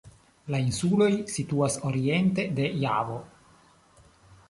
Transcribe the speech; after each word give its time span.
La 0.53 0.61
insuloj 0.67 1.09
situas 1.35 1.77
oriente 1.91 2.49
de 2.61 2.69
Javo. 2.89 3.23